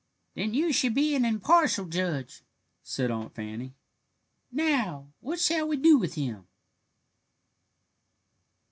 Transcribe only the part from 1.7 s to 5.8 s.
judge," said Aunt Fanny. "Now what shall we